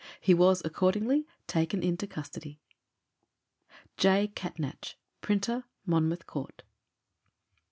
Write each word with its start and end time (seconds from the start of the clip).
He 0.19 0.33
was 0.33 0.63
accordingly 0.65 1.27
taken 1.45 1.83
into 1.83 2.07
custody. 2.07 2.59
J. 3.97 4.29
Catnach, 4.33 4.95
Printer, 5.21 5.65
Monmouth 5.85 6.25
Court. 6.25 6.63